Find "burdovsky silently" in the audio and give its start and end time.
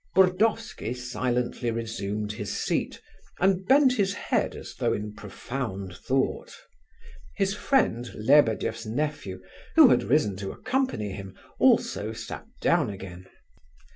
0.15-1.69